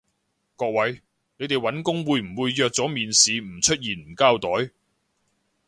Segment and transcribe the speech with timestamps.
[0.55, 0.99] 各位，
[1.37, 4.71] 你哋搵工會唔會約咗面試唔出現唔交代？